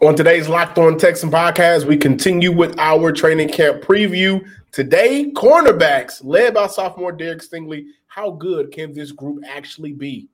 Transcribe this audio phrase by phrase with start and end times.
[0.00, 4.48] On today's Locked On Texan podcast, we continue with our training camp preview.
[4.70, 7.86] Today, cornerbacks led by sophomore Derek Stingley.
[8.06, 10.28] How good can this group actually be?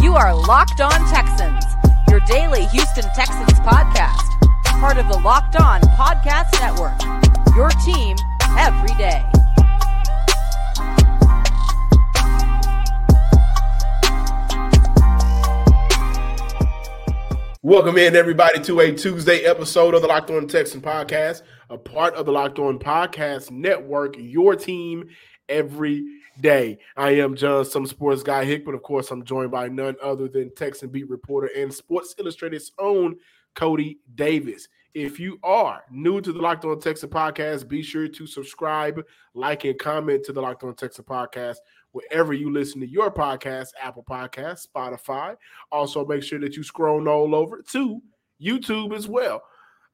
[0.00, 1.64] You are Locked On Texans,
[2.08, 4.30] your daily Houston Texans podcast,
[4.78, 7.56] part of the Locked On Podcast Network.
[7.56, 8.16] Your team
[8.56, 9.24] every day.
[17.64, 21.40] Welcome in, everybody, to a Tuesday episode of the Locked On Texan podcast,
[21.70, 25.08] a part of the Locked On Podcast Network, your team
[25.48, 26.04] every
[26.42, 26.76] day.
[26.94, 28.74] I am John, some sports guy Hickman.
[28.74, 33.16] Of course, I'm joined by none other than Texan beat reporter and Sports Illustrated's own
[33.56, 34.68] Coty Davis.
[34.94, 39.04] If you are new to the Locked On Texas podcast, be sure to subscribe,
[39.34, 41.56] like, and comment to the Locked On Texas podcast
[41.94, 45.36] wherever you listen to your podcast, Apple Podcasts, Spotify.
[45.70, 48.02] Also, make sure that you scroll all over to
[48.42, 49.42] YouTube as well.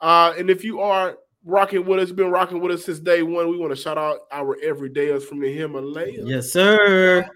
[0.00, 3.50] Uh, and if you are rocking with us, been rocking with us since day one,
[3.50, 6.26] we want to shout out our everydayers from the Himalayas.
[6.26, 7.28] Yes, sir.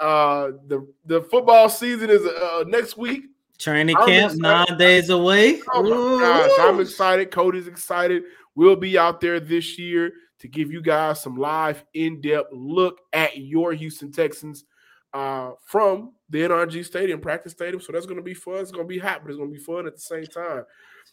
[0.00, 3.24] Uh, the the football season is uh, next week.
[3.60, 4.70] Training I'm camp excited.
[4.70, 5.60] nine days away.
[5.72, 7.30] Oh gosh, I'm excited.
[7.30, 8.22] Coty's excited.
[8.54, 13.02] We'll be out there this year to give you guys some live, in depth look
[13.12, 14.64] at your Houston Texans
[15.12, 17.82] uh, from the NRG Stadium, practice stadium.
[17.82, 18.56] So that's going to be fun.
[18.56, 20.64] It's going to be hot, but it's going to be fun at the same time.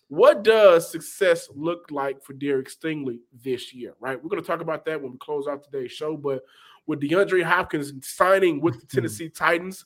[0.07, 3.93] What does success look like for Derek Stingley this year?
[3.99, 6.15] Right, we're going to talk about that when we close out today's show.
[6.15, 6.43] But
[6.85, 8.97] with DeAndre Hopkins signing with the mm-hmm.
[8.97, 9.85] Tennessee Titans,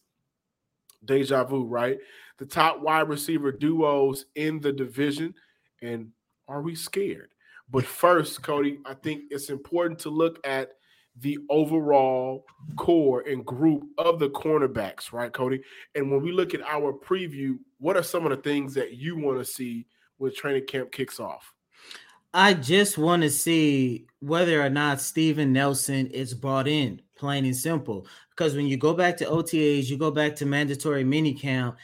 [1.03, 1.97] deja vu, right?
[2.41, 5.35] The top wide receiver duos in the division,
[5.83, 6.07] and
[6.47, 7.29] are we scared?
[7.69, 10.71] But first, Coty, I think it's important to look at
[11.19, 12.47] the overall
[12.77, 15.61] core and group of the cornerbacks, right, Coty?
[15.93, 19.15] And when we look at our preview, what are some of the things that you
[19.15, 19.85] want to see
[20.17, 21.53] when training camp kicks off?
[22.33, 27.55] I just want to see whether or not Steven Nelson is brought in, plain and
[27.55, 28.07] simple.
[28.41, 31.75] Because when you go back to OTAs, you go back to mandatory minicamp,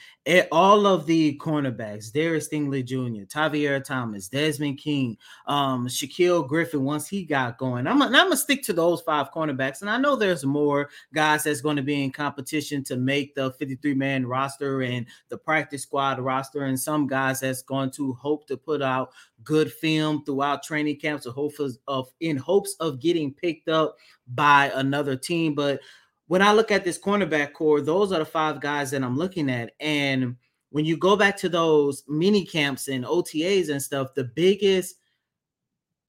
[0.52, 7.08] all of the cornerbacks, Darius Stingley Jr., Tavierre Thomas, Desmond King, um, Shaquill Griffin, once
[7.08, 7.86] he got going.
[7.86, 9.82] I'm, I'm going to stick to those five cornerbacks.
[9.82, 13.52] And I know there's more guys that's going to be in competition to make the
[13.52, 18.48] 53 man roster and the practice squad roster, and some guys that's going to hope
[18.48, 19.12] to put out
[19.44, 21.54] good film throughout training camps, or hope
[21.88, 23.96] of in hopes of getting picked up
[24.34, 25.54] by another team.
[25.54, 25.82] But
[26.28, 29.50] when I look at this cornerback core, those are the five guys that I'm looking
[29.50, 29.72] at.
[29.80, 30.36] And
[30.70, 34.96] when you go back to those mini camps and OTAs and stuff, the biggest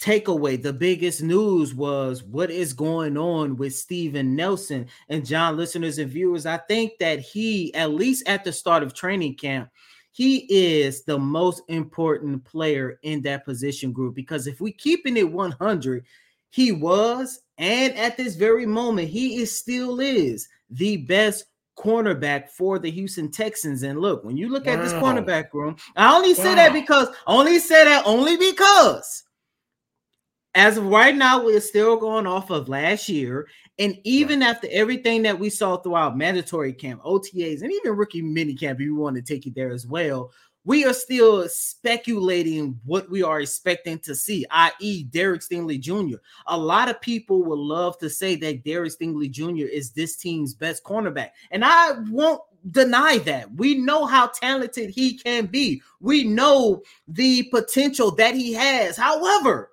[0.01, 4.87] takeaway, the biggest news was what is going on with Steven Nelson.
[5.09, 8.95] And John, listeners and viewers, I think that he, at least at the start of
[8.95, 9.71] training camp,
[10.11, 15.31] he is the most important player in that position group because if we keeping it
[15.31, 16.05] 100,
[16.51, 21.45] he was and at this very moment, he is still is the best
[21.77, 23.83] cornerback for the Houston Texans.
[23.83, 24.75] And look, when you look wow.
[24.75, 26.55] at this cornerback room, I only say wow.
[26.57, 29.25] that because only say that only because
[30.55, 33.49] as of right now, we're still going off of last year.
[33.79, 34.51] And even right.
[34.51, 38.85] after everything that we saw throughout mandatory camp, OTAs, and even rookie mini camp, if
[38.85, 40.33] you want to take it there as well,
[40.65, 46.17] we are still speculating what we are expecting to see, i.e., Derek Stingley Jr.
[46.47, 49.67] A lot of people would love to say that Derek Stingley Jr.
[49.67, 53.53] is this team's best cornerback, and I won't deny that.
[53.55, 55.81] We know how talented he can be.
[56.01, 58.97] We know the potential that he has.
[58.97, 59.71] However,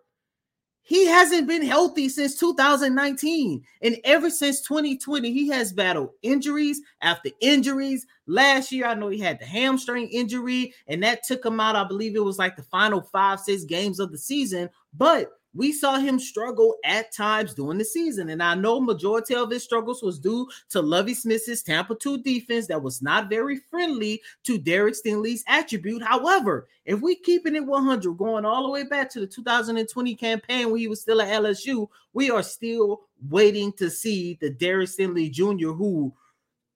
[0.88, 3.64] he hasn't been healthy since 2019.
[3.82, 8.06] And ever since 2020, he has battled injuries after injuries.
[8.28, 11.76] Last year, I know he had the hamstring injury, and that took him out.
[11.76, 14.70] I believe it was like the final five, six games of the season.
[14.94, 18.30] But we saw him struggle at times during the season.
[18.30, 22.68] And I know majority of his struggles was due to Lovie Smith's Tampa 2 defense
[22.68, 26.04] that was not very friendly to Derek Stingley's attribute.
[26.04, 30.70] However, if we keeping it 100, going all the way back to the 2020 campaign
[30.70, 35.32] when he was still at LSU, we are still waiting to see the Derek Stingley
[35.32, 35.70] Jr.
[35.70, 36.14] who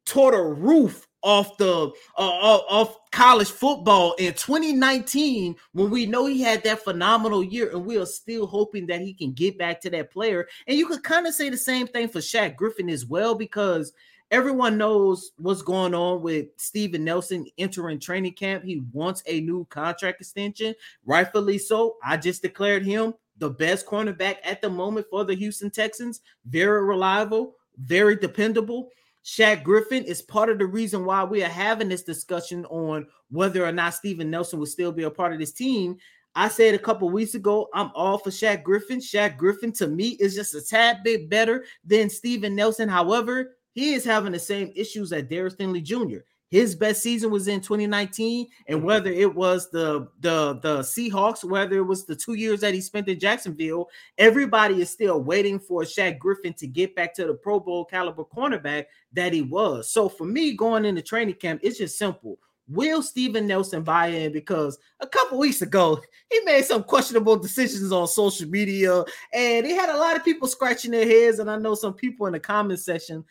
[0.06, 6.42] tore the roof off the uh, off college football in 2019 when we know he
[6.42, 9.90] had that phenomenal year and we are still hoping that he can get back to
[9.90, 10.48] that player.
[10.68, 13.94] And you could kind of say the same thing for Shaq Griffin as well because
[14.32, 18.64] everyone knows what's going on with Steven Nelson entering training camp.
[18.64, 20.76] He wants a new contract extension
[21.06, 21.98] rightfully so.
[22.04, 26.22] I just declared him the best cornerback at the moment for the Houston Texans.
[26.46, 28.90] Very reliable very dependable
[29.26, 33.66] Shaq Griffin is part of the reason why we are having this discussion on whether
[33.66, 35.98] or not Steven Nelson will still be a part of this team.
[36.36, 39.00] I said a couple weeks ago, I'm all for Shaq Griffin.
[39.00, 42.88] Shaq Griffin to me is just a tad bit better than Steven Nelson.
[42.88, 46.20] However, he is having the same issues as Derek Stingley Jr.
[46.50, 51.78] His best season was in 2019, and whether it was the the the Seahawks, whether
[51.78, 53.88] it was the two years that he spent in Jacksonville,
[54.18, 58.24] everybody is still waiting for Shaq Griffin to get back to the Pro Bowl caliber
[58.24, 59.92] cornerback that he was.
[59.92, 62.40] So for me, going into training camp, it's just simple.
[62.70, 64.32] Will Steven Nelson buy in?
[64.32, 66.00] Because a couple weeks ago,
[66.32, 70.48] he made some questionable decisions on social media, and he had a lot of people
[70.48, 71.40] scratching their heads.
[71.40, 73.26] And I know some people in the comment section,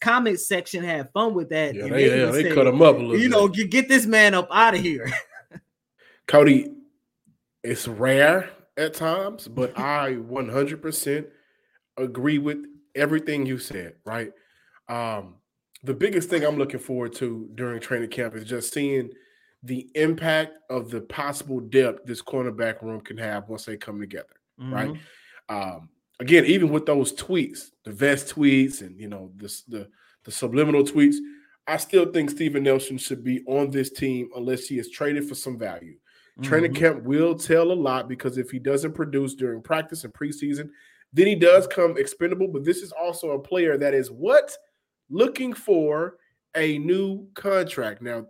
[0.00, 1.74] comment section, had fun with that.
[1.74, 3.18] Yeah, they, yeah, they cut him up a little.
[3.18, 5.10] You know, get, get this man up out of here.
[6.28, 6.74] Coty,
[7.62, 11.26] it's rare at times, but I 100%
[11.96, 12.58] agree with
[12.94, 13.94] everything you said.
[14.04, 14.32] Right.
[14.88, 15.36] Um,
[15.84, 19.10] the biggest thing I'm looking forward to during training camp is just seeing
[19.62, 24.34] the impact of the possible depth this cornerback room can have once they come together,
[24.60, 24.74] mm-hmm.
[24.74, 24.94] right?
[25.48, 25.90] Um,
[26.20, 29.88] again, even with those tweets, the vest tweets, and you know the, the
[30.24, 31.16] the subliminal tweets,
[31.66, 35.34] I still think Steven Nelson should be on this team unless he is traded for
[35.34, 35.94] some value.
[35.94, 36.42] Mm-hmm.
[36.42, 40.70] Training camp will tell a lot because if he doesn't produce during practice and preseason,
[41.12, 42.48] then he does come expendable.
[42.48, 44.56] But this is also a player that is what
[45.10, 46.16] looking for
[46.56, 48.02] a new contract.
[48.02, 48.26] Now,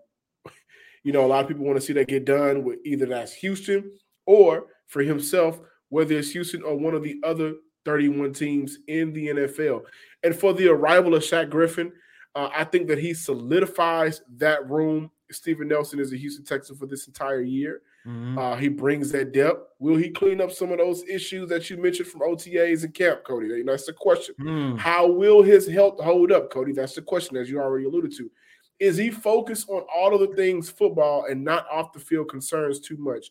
[1.02, 3.34] you know, a lot of people want to see that get done with either that's
[3.34, 3.92] Houston
[4.26, 5.60] or for himself,
[5.90, 7.54] whether it's Houston or one of the other
[7.84, 9.82] 31 teams in the NFL.
[10.22, 11.92] And for the arrival of Shaq Griffin,
[12.34, 15.10] uh, I think that he solidifies that room.
[15.34, 17.82] Steven Nelson is a Houston Texan for this entire year.
[18.06, 18.38] Mm-hmm.
[18.38, 19.70] Uh, he brings that depth.
[19.78, 23.25] Will he clean up some of those issues that you mentioned from OTAs and camp,
[23.25, 23.64] Coty?
[23.64, 24.34] That's the question.
[24.40, 24.78] Mm.
[24.78, 26.75] How will his health hold up, Coty?
[26.75, 28.31] That's the question, as you already alluded to.
[28.78, 32.81] Is he focused on all of the things football and not off the field concerns
[32.81, 33.31] too much?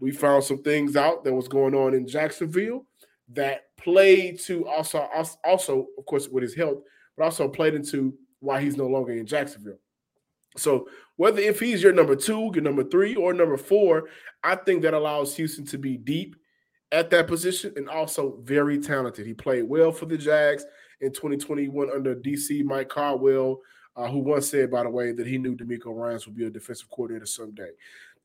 [0.00, 2.86] We found some things out that was going on in Jacksonville
[3.32, 5.08] that played to also,
[5.44, 6.78] also, of course, with his health,
[7.16, 9.78] but also played into why he's no longer in Jacksonville.
[10.56, 14.08] So whether if he's your number two, your number three, or number four,
[14.42, 16.36] I think that allows Houston to be deep
[16.92, 19.26] at that position and also very talented.
[19.26, 20.64] He played well for the Jags
[21.00, 23.60] in 2021 under DC Mike Caldwell,
[23.96, 26.50] uh, who once said, by the way, that he knew DeMeco Ryans would be a
[26.50, 27.70] defensive coordinator someday.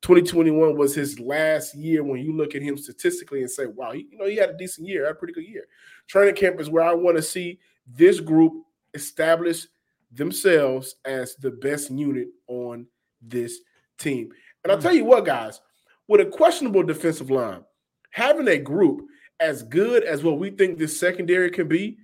[0.01, 4.17] 2021 was his last year when you look at him statistically and say, wow, you
[4.17, 5.65] know, he had a decent year, had a pretty good year.
[6.07, 8.53] Training camp is where I want to see this group
[8.93, 9.67] establish
[10.11, 12.85] themselves as the best unit on
[13.21, 13.59] this
[13.97, 14.29] team.
[14.63, 14.83] And I'll hmm.
[14.83, 15.61] tell you what, guys,
[16.07, 17.63] with a questionable defensive line,
[18.11, 19.05] having a group
[19.39, 21.97] as good as what we think this secondary can be,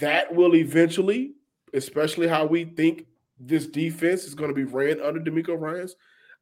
[0.00, 1.32] that will eventually,
[1.74, 3.06] especially how we think
[3.40, 5.96] this defense is going to be ran under DeMeco Ryans,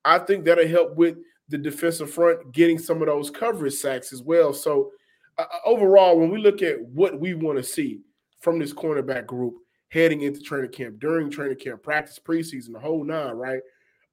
[0.05, 1.17] I think that'll help with
[1.49, 4.53] the defensive front getting some of those coverage sacks as well.
[4.53, 4.91] So,
[5.39, 8.01] uh, overall, when we look at what we want to see
[8.41, 9.55] from this cornerback group,
[9.89, 13.61] heading into training camp, during training camp, practice, preseason, the whole nine, right?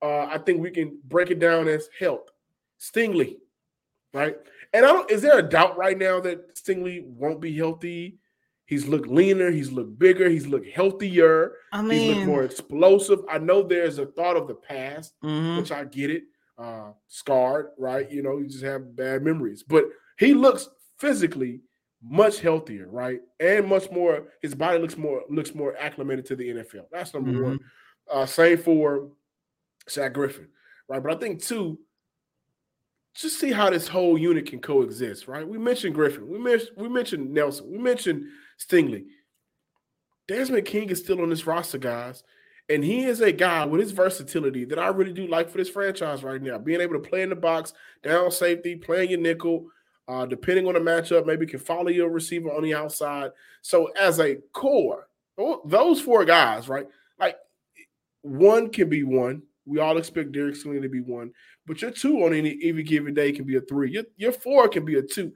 [0.02, 2.30] Uh, I think we can break it down as health.
[2.80, 3.38] Stingley,
[4.14, 4.36] right?
[4.74, 8.20] And I don't is there a doubt right now that Stingley won't be healthy?
[8.66, 13.20] He's looked leaner, he's looked bigger, he's looked healthier, I mean, he's looked more explosive.
[13.30, 15.58] I know there's a thought of the past, mm-hmm.
[15.58, 16.24] which I get it.
[16.58, 18.10] Uh, scarred, right?
[18.12, 19.63] You know, you just have bad memories.
[19.63, 19.86] But
[20.20, 21.62] he looks physically
[22.03, 23.22] much healthier, right?
[23.39, 26.86] And much more, his body looks more looks more acclimated to the NFL.
[26.91, 27.43] That's number mm-hmm.
[27.43, 27.60] one.
[28.12, 29.10] Uh, same for
[29.89, 30.48] Shaq Griffin,
[30.89, 31.01] right?
[31.01, 31.79] But I think two,
[33.15, 35.48] just see how this whole unit can coexist, right?
[35.48, 38.25] We mentioned Griffin, we mentioned we mentioned Nelson, we mentioned
[38.60, 39.05] Stingley.
[40.27, 42.24] Desmond King is still on this roster, guys.
[42.69, 45.69] And he is a guy with his versatility that I really do like for this
[45.69, 46.57] franchise right now.
[46.57, 49.67] Being able to play in the box, down safety, playing your nickel,
[50.07, 53.31] uh, depending on the matchup, maybe can follow your receiver on the outside.
[53.62, 55.07] So as a core,
[55.65, 56.88] those four guys, right?
[57.19, 57.38] Like
[58.22, 59.43] one can be one.
[59.65, 61.31] We all expect Derek Stingley to be one,
[61.65, 63.91] but your two on any every given day can be a three.
[63.91, 65.31] Your, your four can be a two.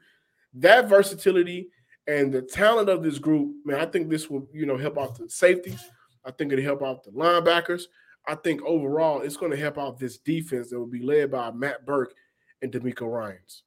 [0.55, 1.69] That versatility
[2.07, 5.17] and the talent of this group, man, I think this will, you know, help out
[5.17, 5.83] the safeties.
[6.25, 7.83] I think it'll help out the linebackers.
[8.27, 11.51] I think overall it's going to help out this defense that will be led by
[11.51, 12.13] Matt Burke
[12.61, 13.63] and DeMeco Ryans.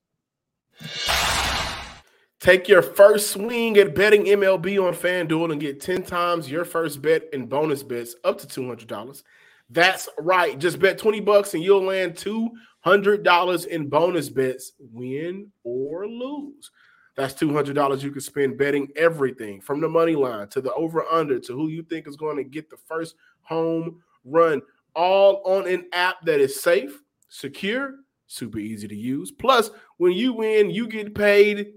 [2.41, 7.03] Take your first swing at betting MLB on FanDuel and get 10 times your first
[7.03, 9.23] bet in bonus bets up to $200.
[9.69, 10.59] That's right.
[10.59, 16.71] Just bet 20 bucks and you'll land $200 in bonus bets, win or lose.
[17.15, 21.39] That's $200 you can spend betting everything from the money line to the over under
[21.41, 24.63] to who you think is going to get the first home run,
[24.95, 27.97] all on an app that is safe, secure,
[28.31, 29.31] super easy to use.
[29.31, 31.75] Plus, when you win, you get paid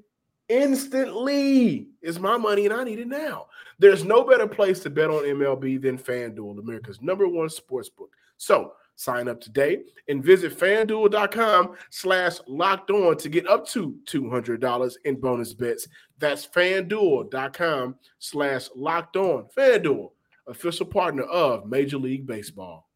[0.49, 1.87] instantly.
[2.01, 3.47] It's my money and I need it now.
[3.79, 8.11] There's no better place to bet on MLB than FanDuel, America's number one sports book.
[8.37, 14.95] So sign up today and visit fanduel.com slash locked on to get up to $200
[15.05, 15.87] in bonus bets.
[16.19, 19.47] That's fanduel.com slash locked on.
[19.57, 20.11] FanDuel,
[20.47, 22.87] official partner of Major League Baseball.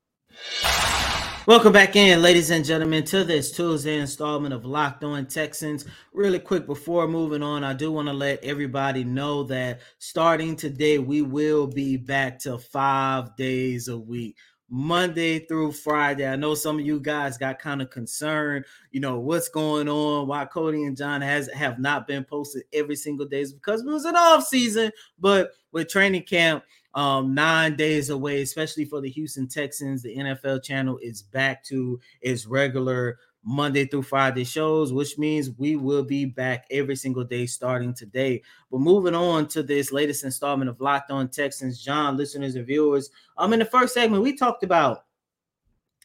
[1.48, 5.86] Welcome back in, ladies and gentlemen, to this Tuesday installment of Locked On Texans.
[6.12, 11.00] Really quick before moving on, I do want to let everybody know that starting today,
[11.00, 14.36] we will be back to five days a week.
[14.70, 16.28] Monday through Friday.
[16.28, 20.28] I know some of you guys got kind of concerned, you know, what's going on,
[20.28, 23.88] why Coty and John has have not been posted every single day is because it
[23.88, 26.66] was an off season, but with training camp,
[26.98, 30.02] um, nine days away, especially for the Houston Texans.
[30.02, 35.76] The NFL channel is back to its regular Monday through Friday shows, which means we
[35.76, 38.42] will be back every single day starting today.
[38.72, 43.12] But moving on to this latest installment of Locked On Texans, John, listeners and viewers.
[43.38, 45.04] Um, in the first segment, we talked about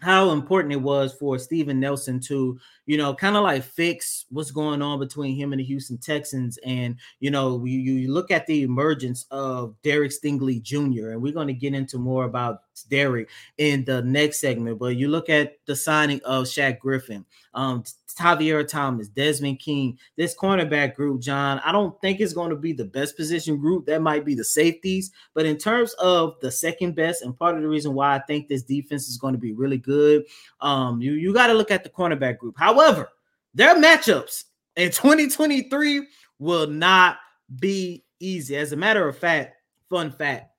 [0.03, 4.51] how important it was for Steven Nelson to, you know, kind of like fix what's
[4.51, 6.59] going on between him and the Houston Texans.
[6.67, 11.33] And, you know, you, you look at the emergence of Derek Stingley Jr., and we're
[11.33, 14.79] going to get into more about Derek in the next segment.
[14.79, 17.25] But you look at the signing of Shaq Griffin,
[17.55, 17.85] um,
[18.17, 22.85] Thomas, Desmond King, this cornerback group, John, I don't think it's going to be the
[22.85, 23.87] best position group.
[23.87, 25.12] That might be the safeties.
[25.35, 28.49] But in terms of the second best, and part of the reason why I think
[28.49, 30.25] this defense is going to be really good,
[30.61, 32.57] um, you, you got to look at the cornerback group.
[32.59, 33.09] However,
[33.55, 34.45] their matchups
[34.76, 36.07] in 2023
[36.38, 37.19] will not
[37.61, 38.57] be easy.
[38.57, 39.57] As a matter of fact,
[39.88, 40.52] fun fact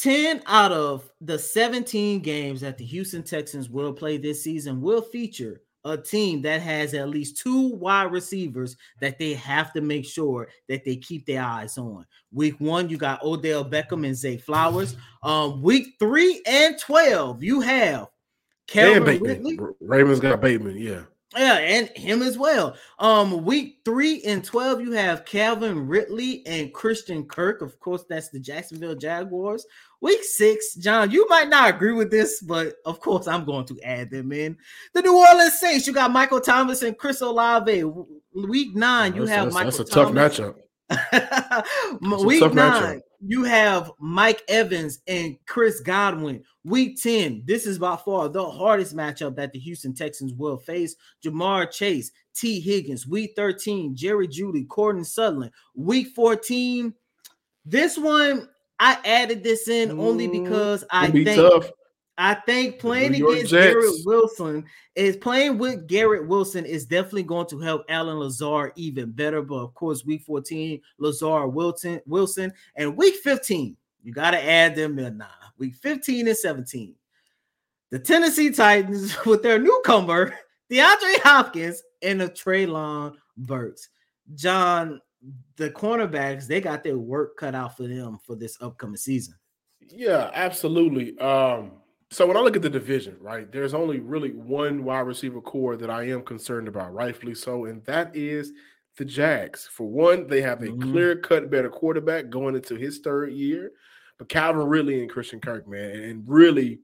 [0.00, 5.02] 10 out of the 17 games that the Houston Texans will play this season will
[5.02, 10.04] feature a team that has at least two wide receivers that they have to make
[10.04, 12.06] sure that they keep their eyes on.
[12.32, 14.96] Week one, you got Odell Beckham and Zay Flowers.
[15.22, 18.08] Um, week three and 12, you have
[18.66, 19.58] Calvin Ridley.
[19.80, 21.02] Raymond's got Bateman, yeah.
[21.36, 22.76] Yeah, and him as well.
[22.98, 27.62] Um, week three and 12, you have Calvin Ridley and Christian Kirk.
[27.62, 29.64] Of course, that's the Jacksonville Jaguars.
[30.02, 33.78] Week six, John, you might not agree with this, but of course, I'm going to
[33.82, 34.56] add them in.
[34.94, 37.84] The New Orleans Saints, you got Michael Thomas and Chris Olave.
[38.34, 40.36] Week nine, you have that's, Michael That's a Thomas.
[40.36, 40.54] tough
[40.90, 42.24] matchup.
[42.24, 43.00] Week tough nine, matchup.
[43.20, 46.42] you have Mike Evans and Chris Godwin.
[46.64, 50.96] Week 10, this is by far the hardest matchup that the Houston Texans will face.
[51.24, 53.06] Ja'Marr Chase, Tee Higgins.
[53.06, 55.52] Week 13, Jerry Jeudy, Corden Sutherland.
[55.74, 56.94] Week 14,
[57.64, 58.48] this one,
[58.80, 61.70] I added this in only Mm, because I be think tough.
[62.16, 63.74] I think playing against Jets.
[63.74, 69.10] Garrett Wilson is playing with Garrett Wilson is definitely going to help Allen Lazard even
[69.10, 69.42] better.
[69.42, 74.74] But of course, week 14, Lazard Wilson, Wilson, and week 15, you got to add
[74.76, 75.28] them in now.
[75.58, 76.94] Week 15 and 17.
[77.90, 80.34] The Tennessee Titans with their newcomer,
[80.70, 83.88] DeAndre Hopkins, and a Treylon Burks.
[84.34, 85.00] John,
[85.56, 89.34] the cornerbacks, they got their work cut out for them for this upcoming season.
[89.80, 91.18] Yeah, absolutely.
[91.18, 91.72] Um,
[92.10, 95.76] so when I look at the division, right, there's only really one wide receiver core
[95.76, 98.52] that I am concerned about, rightfully so, and that is
[98.96, 99.66] the Jags.
[99.66, 100.80] For one, they have a Mhm.
[100.80, 103.72] clear cut better quarterback going into his third year,
[104.18, 106.80] but Calvin Ridley and Christian Kirk, man, and really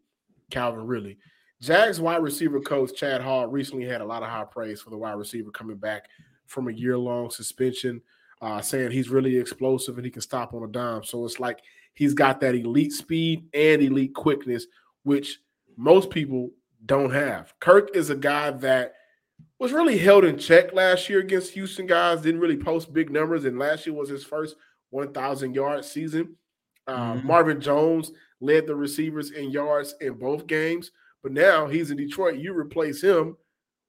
[0.50, 1.18] Calvin Ridley.
[1.60, 4.98] Jags wide receiver coach Chad Hall recently had a lot of high praise for the
[4.98, 6.08] wide receiver coming back
[6.46, 8.00] from a year long suspension,
[8.46, 11.02] uh, saying he's really explosive and he can stop on a dime.
[11.02, 11.58] So it's like
[11.94, 14.66] he's got that elite speed and elite quickness,
[15.02, 15.40] which
[15.76, 16.50] most people
[16.84, 17.52] don't have.
[17.58, 18.94] Kirk is a guy that
[19.58, 23.44] was really held in check last year against Houston guys, didn't really post big numbers,
[23.46, 24.54] and last year was his first
[24.90, 26.36] 1,000 yard season.
[26.86, 27.24] Uh, Mhm.
[27.24, 32.38] Marvin Jones led the receivers in yards in both games, but now he's in Detroit.
[32.38, 33.36] You replace him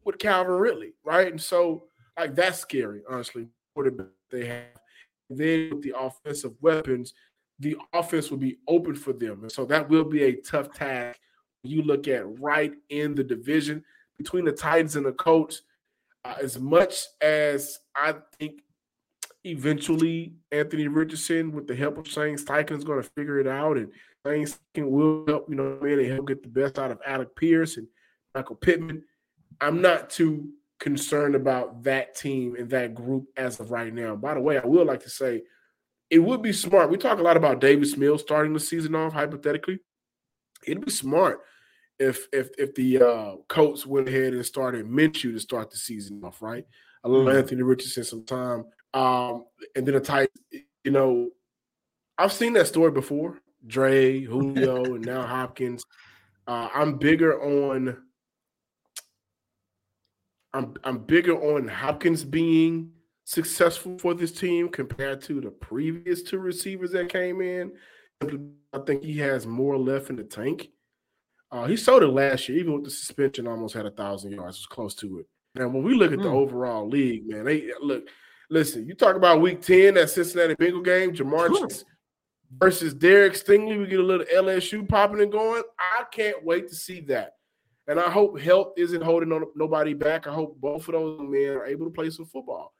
[0.04, 1.28] with Calvin Ridley, right?
[1.30, 4.82] And so, like, that's scary, honestly, quarterback they have.
[5.30, 7.14] Then with the offensive weapons,
[7.60, 9.44] the offense will be open for them.
[9.44, 11.20] And so that will be a tough task
[11.64, 13.84] you look at right in the division
[14.18, 15.62] between the Titans and the Colts.
[16.26, 18.62] Uh, as much as I think
[19.44, 23.78] eventually Anthony Richardson, with the help of Shane Steichen, is going to figure it out,
[23.78, 23.92] and
[24.26, 27.78] Shane Steichen will help, you know, and help get the best out of Alec Pierce
[27.78, 27.88] and
[28.34, 29.04] Michael Pittman.
[29.62, 34.16] I'm not too concerned about that team and that group as of right now.
[34.16, 35.44] By the way, I would like to say
[36.10, 36.90] it would be smart.
[36.90, 39.80] We talk a lot about Davis Mills starting the season off, hypothetically.
[40.66, 41.42] It'd be smart
[42.00, 46.22] if if if the uh, Colts went ahead and started Minshew to start the season
[46.24, 46.66] off, right?
[47.04, 47.38] I love mm-hmm.
[47.38, 48.66] Anthony Richardson some time.
[48.94, 50.30] Um, and then a tight,
[50.84, 51.30] you know,
[52.18, 53.40] I've seen that story before.
[53.66, 55.84] Dre, Julio, and now Hopkins.
[56.48, 57.98] Uh, I'm bigger on
[60.58, 62.92] I'm I'm bigger on Hopkins being
[63.26, 67.72] successful for this team compared to the previous two receivers that came in.
[68.74, 70.70] I think he has more left in the tank.
[71.52, 74.58] Uh, he sold it last year, even with the suspension, almost had a thousand yards,
[74.58, 75.28] was close to it.
[75.62, 76.24] And when we look at mm.
[76.24, 76.36] the hmm.
[76.36, 78.08] overall league, man, they look.
[78.50, 81.86] Listen, you talk about Week Ten, that Cincinnati Bengal game, Ja'Marr Chase
[82.58, 83.78] versus Derek Stingley.
[83.78, 85.64] We get a little LSU popping and going.
[85.78, 87.37] I can't wait to see that.
[87.88, 90.28] And I hope health isn't holding on nobody back.
[90.28, 92.74] I hope both of those men are able to play some football.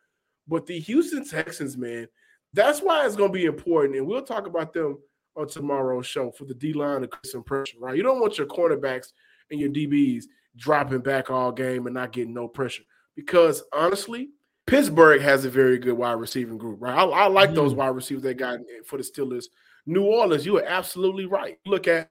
[0.48, 2.08] But the Houston Texans, man,
[2.54, 3.96] that's why it's going to be important.
[3.96, 4.98] And we'll talk about them
[5.36, 7.96] on tomorrow's show for the D line to create some pressure, right?
[7.96, 9.08] You don't want your cornerbacks
[9.52, 10.26] and your DBs
[10.58, 12.84] dropping back all game and not getting no pressure.
[13.16, 14.30] Because honestly,
[14.66, 16.98] Pittsburgh has a very good wide receiving group, right?
[16.98, 17.56] I, I like mm-hmm.
[17.56, 19.46] those wide receivers they got for the Steelers.
[19.86, 21.58] New Orleans, you are absolutely right.
[21.66, 22.10] Look at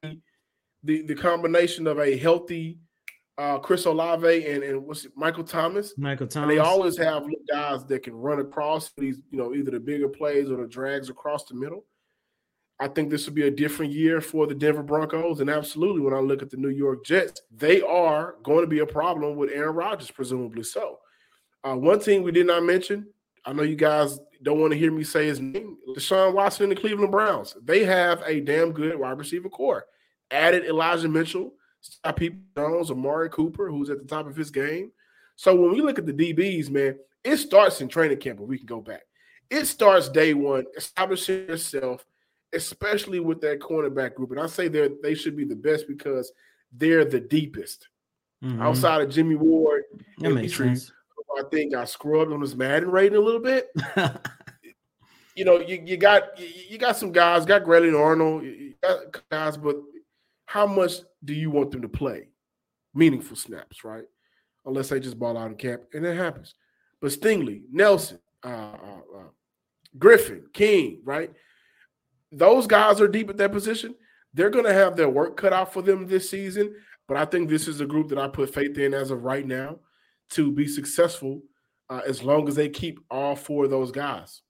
[0.82, 2.78] the, the combination of a healthy
[3.38, 5.94] uh, Chris Olave and, and what's it, Michael Thomas.
[5.98, 6.48] Michael Thomas.
[6.48, 10.08] And they always have guys that can run across these, you know, either the bigger
[10.08, 11.84] plays or the drags across the middle.
[12.78, 15.40] I think this will be a different year for the Denver Broncos.
[15.40, 18.80] And absolutely, when I look at the New York Jets, they are going to be
[18.80, 20.98] a problem with Aaron Rodgers, presumably so.
[21.64, 23.06] Uh, one thing we did not mention,
[23.44, 26.72] I know you guys don't want to hear me say his name, Deshaun Watson and
[26.72, 27.56] the Cleveland Browns.
[27.64, 29.86] They have a damn good wide receiver core.
[30.30, 31.52] Added Elijah Mitchell,
[32.16, 34.92] People Jones, Amari Cooper, who's at the top of his game.
[35.36, 38.58] So when we look at the DBs, man, it starts in training camp, but we
[38.58, 39.02] can go back.
[39.50, 42.04] It starts day one, establishing yourself,
[42.52, 44.30] especially with that cornerback group.
[44.32, 46.32] And I say they they should be the best because
[46.72, 47.88] they're the deepest.
[48.44, 48.62] Mm-hmm.
[48.62, 49.84] Outside of Jimmie Ward
[50.18, 50.92] that and Sense.
[51.38, 53.68] I think I scrubbed on his Madden rating a little bit.
[55.34, 58.44] you know, you, you got you, you got some guys, got Grayland Arnold,
[59.30, 59.76] guys, but
[60.46, 62.28] how much do you want them to play?
[62.94, 64.04] Meaningful snaps, right?
[64.64, 66.54] Unless they just ball out in camp, and it happens.
[67.00, 69.28] But Stingley, Nelson, uh, uh, uh,
[69.98, 71.30] Griffin, King, right?
[72.32, 73.94] Those guys are deep at that position.
[74.34, 76.74] They're going to have their work cut out for them this season.
[77.08, 79.46] But I think this is a group that I put faith in as of right
[79.46, 79.78] now
[80.30, 81.42] to be successful
[81.88, 84.42] uh, as long as they keep all four of those guys.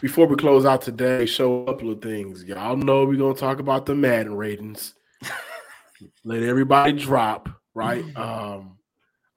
[0.00, 2.44] Before we close out today, show a couple of things.
[2.44, 4.94] Y'all know we're gonna talk about the Madden ratings.
[6.24, 8.04] Let everybody drop, right?
[8.16, 8.76] Um,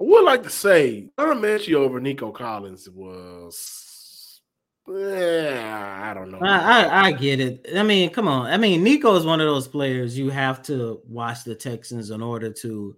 [0.02, 4.42] I would like to say Minchie over Nico Collins was
[4.88, 6.40] yeah, I don't know.
[6.42, 7.68] I, I, I get it.
[7.76, 8.48] I mean, come on.
[8.48, 12.22] I mean, Nico is one of those players you have to watch the Texans in
[12.22, 12.96] order to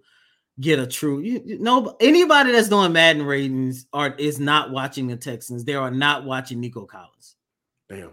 [0.60, 5.06] get a true you, you know anybody that's doing Madden ratings are is not watching
[5.06, 5.64] the Texans.
[5.64, 7.36] They are not watching Nico Collins.
[7.92, 8.12] Damn.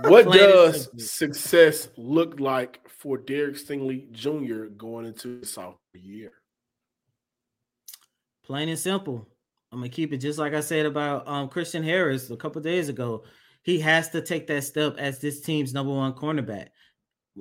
[0.00, 4.64] what does success look like for Derek Stingley Jr.
[4.76, 6.32] going into the sophomore year?
[8.44, 9.28] Plain and simple.
[9.70, 12.88] I'm gonna keep it just like I said about um, Christian Harris a couple days
[12.88, 13.22] ago.
[13.62, 16.68] He has to take that step as this team's number one cornerback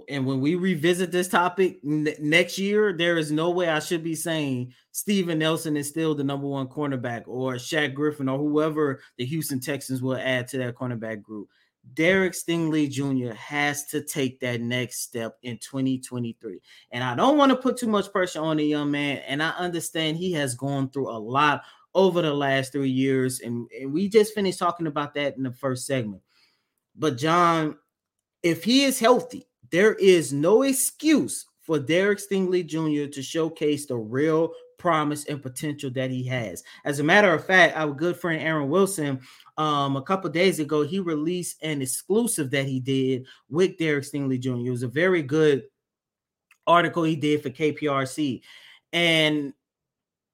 [0.08, 4.04] and when we revisit this topic n- next year, there is no way I should
[4.04, 9.01] be saying Steven Nelson is still the number one cornerback or Shaq Griffin or whoever
[9.17, 11.49] the Houston Texans will add to that cornerback group.
[11.93, 13.34] Derek Stingley Jr.
[13.34, 16.62] has to take that next step in 2023.
[16.91, 19.17] And I don't want to put too much pressure on the young man.
[19.27, 23.41] And I understand he has gone through a lot over the last three years.
[23.41, 26.21] And, and we just finished talking about that in the first segment.
[26.95, 27.77] But, John,
[28.43, 33.12] if he is healthy, there is no excuse for Derek Stingley Jr.
[33.12, 36.64] to showcase the real promise and potential that he has.
[36.86, 39.22] As a matter of fact, our good friend Aaron Wilson,
[39.58, 44.40] um, a couple days ago, he released an exclusive that he did with Derek Stingley
[44.40, 44.68] Jr.
[44.68, 45.64] It was a very good
[46.66, 48.42] article he did for KPRC.
[48.92, 49.54] And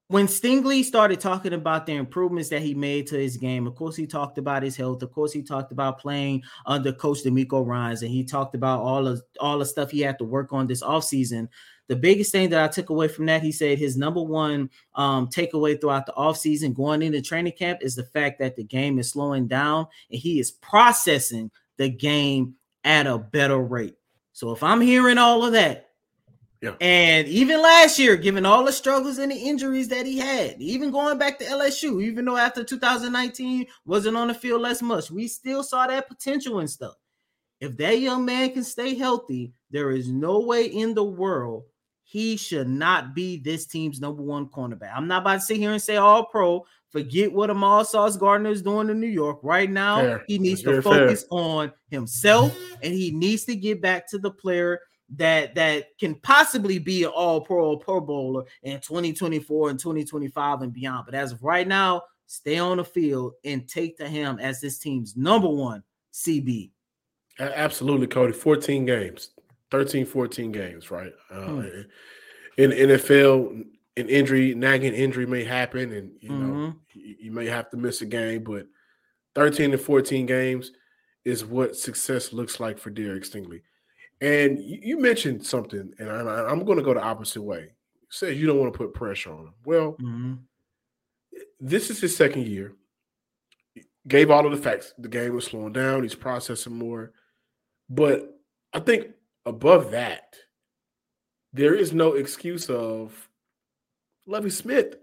[0.09, 3.95] when Stingley started talking about the improvements that he made to his game, of course,
[3.95, 5.03] he talked about his health.
[5.03, 9.05] Of course, he talked about playing under Coach DeMeco Ryans, and he talked about all
[9.05, 11.49] of all the stuff he had to work on this offseason.
[11.89, 15.27] The biggest thing that I took away from that, he said his number one um,
[15.27, 19.11] takeaway throughout the offseason going into training camp is the fact that the game is
[19.11, 23.95] slowing down and he is processing the game at a better rate.
[24.33, 25.86] So if I'm hearing all of that,
[26.67, 26.87] Yeah.
[26.87, 30.91] And even last year, given all the struggles and the injuries that he had, even
[30.91, 35.27] going back to LSU, even though after 2019 wasn't on the field less much, we
[35.27, 36.95] still saw that potential and stuff.
[37.59, 41.63] If that young man can stay healthy, there is no way in the world
[42.09, 44.93] he should not be this team's number one cornerback.
[44.95, 46.65] I'm not about to sit here and say all pro.
[46.89, 49.39] Forget what Ahmad Sauce Gardner is doing in New York.
[49.43, 50.23] Right now, fair.
[50.25, 51.39] he needs That's to focus fair.
[51.39, 54.79] on himself and he needs to get back to the player
[55.15, 60.61] that that can possibly be an all pro or pro bowler in 2024 and 2025
[60.61, 61.05] and beyond.
[61.05, 64.79] But as of right now, stay on the field and take to him as this
[64.79, 66.71] team's number one CB.
[67.39, 68.35] Absolutely, Coty.
[68.35, 69.29] 14 games,
[69.71, 71.13] 13, 14 games, right?
[71.31, 71.81] Uh, hmm.
[72.57, 73.65] In NFL,
[73.97, 76.77] an injury, nagging injury may happen, and you know mm-hmm.
[76.93, 78.67] you, you may have to miss a game, but
[79.35, 80.71] 13 to 14 games
[81.25, 83.61] is what success looks like for Derek Stingley.
[84.19, 87.59] And you, mentioned something, and I, am going to go the opposite way.
[88.01, 89.53] You said you don't want to put pressure on him.
[89.63, 90.33] Well, mm-hmm.
[91.59, 92.73] this is his second year.
[94.07, 94.93] Gave all of the facts.
[94.97, 96.01] The game was slowing down.
[96.01, 97.11] He's processing more.
[97.89, 98.39] But
[98.73, 99.07] I think
[99.45, 100.35] above that,
[101.53, 103.29] there is no excuse of
[104.25, 104.95] Lovie Smith,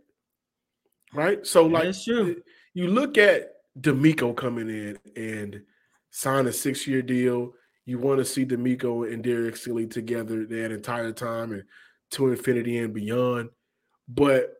[1.12, 1.46] right?
[1.46, 5.62] So, like, you look at DeMeco coming in and
[6.10, 7.52] sign a six year deal.
[7.86, 11.64] You want to see DeMeco and Derek Stingley together that entire time and
[12.12, 13.50] to infinity and beyond.
[14.08, 14.54] But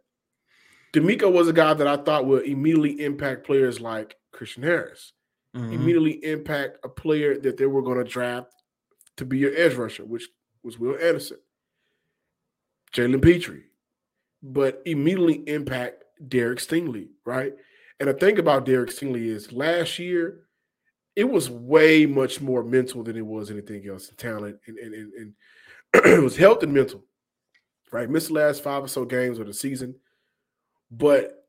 [0.92, 5.12] DeMeco was a guy that I thought would immediately impact players like Christian Harris,
[5.56, 5.72] mm-hmm.
[5.72, 8.52] immediately impact a player that they were going to draft
[9.16, 10.28] to be your edge rusher, which
[10.62, 11.38] was Will Anderson,
[12.94, 13.64] Jalen Pitre,
[14.42, 17.54] but immediately impact Derek Stingley, right?
[18.00, 20.40] And the thing about Derek Stingley is last year,
[21.16, 25.12] it was way much more mental than it was anything else, talent and, and, and,
[25.14, 25.34] and
[26.06, 27.04] it was health and mental,
[27.92, 28.10] right?
[28.10, 29.94] Missed the last five or so games of the season,
[30.90, 31.46] but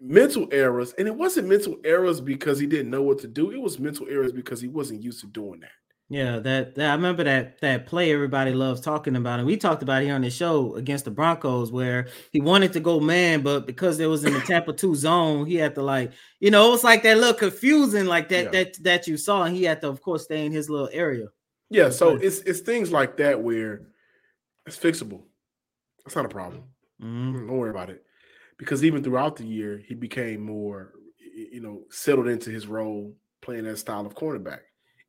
[0.00, 3.52] mental errors, and it wasn't mental errors because he didn't know what to do.
[3.52, 5.70] It was mental errors because he wasn't used to doing that.
[6.14, 9.82] Yeah, that, that I remember that that play everybody loves talking about, and we talked
[9.82, 13.40] about it here on the show against the Broncos, where he wanted to go man,
[13.40, 16.68] but because there was in the Tampa two zone, he had to like, you know,
[16.68, 18.50] it was like that little confusing, like that yeah.
[18.50, 21.26] that that you saw, and he had to, of course, stay in his little area.
[21.68, 23.88] Yeah, so it's it's things like that where
[24.66, 25.22] it's fixable.
[26.04, 26.62] That's not a problem.
[27.02, 27.48] Mm-hmm.
[27.48, 28.04] Don't worry about it,
[28.56, 33.64] because even throughout the year, he became more, you know, settled into his role, playing
[33.64, 34.60] that style of cornerback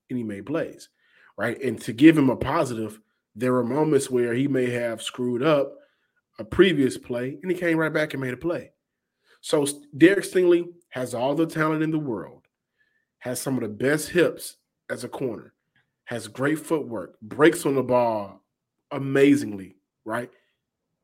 [0.09, 0.89] and he made plays,
[1.37, 1.61] right?
[1.61, 2.99] And to give him a positive,
[3.35, 5.75] there were moments where he may have screwed up
[6.39, 8.71] a previous play and he came right back and made a play.
[9.41, 12.47] So Derek Stingley has all the talent in the world,
[13.19, 14.57] has some of the best hips
[14.89, 15.53] as a corner,
[16.05, 18.41] has great footwork, breaks on the ball
[18.91, 20.31] amazingly, right?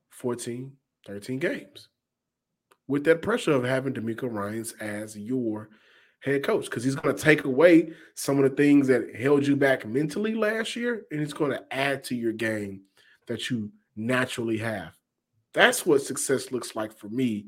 [0.09, 0.71] 14,
[1.05, 1.89] 13 games.
[2.87, 5.69] With that pressure of having DeMeco Ryans as your
[6.21, 9.55] head coach because he's going to take away some of the things that held you
[9.55, 12.81] back mentally last year and it's going to add to your game
[13.27, 14.93] that you naturally have.
[15.53, 17.47] That's what success looks like for me,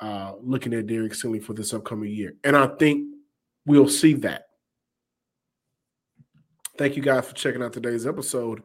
[0.00, 2.34] uh, looking at Derek Stingley for this upcoming year.
[2.44, 3.08] And I think
[3.66, 4.46] we'll see that.
[6.76, 8.62] Thank you guys for checking out today's episode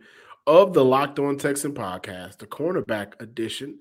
[0.47, 3.77] of the Locked On Texan podcast, the cornerback edition.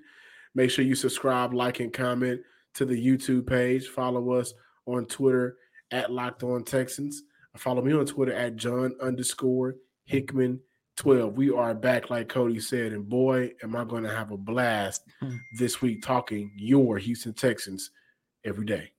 [0.54, 2.42] Make sure you subscribe, like, and comment
[2.74, 3.88] to the YouTube page.
[3.88, 4.52] Follow us
[4.88, 5.56] on Twitter
[5.90, 7.22] at Locked On Texans.
[7.56, 10.60] Follow me on Twitter at John underscore Hickman
[10.96, 11.36] 12.
[11.36, 15.02] We are back, like Coty said, and boy, am I going to have a blast
[15.20, 15.36] hmm.
[15.58, 17.90] this week talking your Houston Texans
[18.44, 18.92] every day.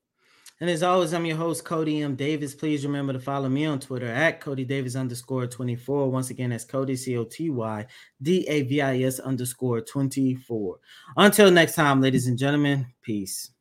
[0.61, 2.15] And as always, I'm your host, Coty M.
[2.15, 2.53] Davis.
[2.53, 6.11] Please remember to follow me on Twitter at Coty Davis underscore 24.
[6.11, 7.85] Once again, that's Coty C O T Y
[8.21, 10.79] D A V I S underscore 24.
[11.15, 13.51] Until next time, ladies and gentlemen, peace.